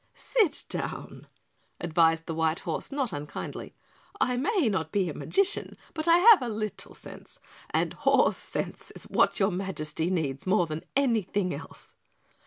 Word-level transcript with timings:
"Sit 0.15 0.63
down," 0.67 1.27
advised 1.79 2.25
the 2.25 2.33
white 2.33 2.61
horse, 2.61 2.91
not 2.91 3.13
unkindly. 3.13 3.75
"I 4.19 4.35
may 4.35 4.67
not 4.67 4.91
be 4.91 5.09
a 5.09 5.13
magician, 5.13 5.77
but 5.93 6.07
I 6.07 6.17
have 6.17 6.41
a 6.41 6.49
little 6.49 6.95
sense, 6.95 7.37
and 7.69 7.93
horse 7.93 8.35
sense 8.37 8.89
is 8.95 9.03
what 9.03 9.39
your 9.39 9.51
Majesty 9.51 10.09
needs 10.09 10.47
more 10.47 10.65
than 10.65 10.83
anything 10.95 11.53
else." 11.53 11.93